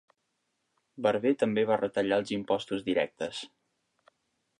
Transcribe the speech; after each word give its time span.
Barber 1.07 1.33
també 1.43 1.65
va 1.71 1.77
retallar 1.81 2.17
els 2.21 2.31
impostos 2.37 2.81
directes. 2.89 3.43